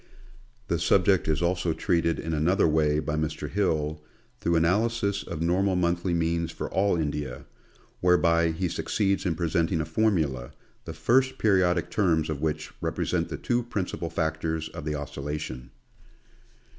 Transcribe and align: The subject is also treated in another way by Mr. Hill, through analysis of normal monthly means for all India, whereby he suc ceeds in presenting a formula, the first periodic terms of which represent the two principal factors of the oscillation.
The 0.67 0.79
subject 0.79 1.27
is 1.27 1.43
also 1.43 1.73
treated 1.73 2.17
in 2.17 2.33
another 2.33 2.67
way 2.67 2.97
by 2.97 3.15
Mr. 3.15 3.47
Hill, 3.47 4.01
through 4.39 4.55
analysis 4.55 5.21
of 5.21 5.43
normal 5.43 5.75
monthly 5.75 6.15
means 6.15 6.51
for 6.51 6.67
all 6.71 6.97
India, 6.97 7.45
whereby 7.99 8.49
he 8.49 8.67
suc 8.67 8.85
ceeds 8.87 9.27
in 9.27 9.35
presenting 9.35 9.79
a 9.79 9.85
formula, 9.85 10.53
the 10.85 10.93
first 10.95 11.37
periodic 11.37 11.91
terms 11.91 12.31
of 12.31 12.41
which 12.41 12.71
represent 12.81 13.29
the 13.29 13.37
two 13.37 13.61
principal 13.61 14.09
factors 14.09 14.69
of 14.69 14.85
the 14.85 14.95
oscillation. 14.95 15.69